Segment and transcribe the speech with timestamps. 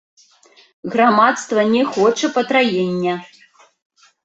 [0.93, 3.17] Грамадства не хоча патраення.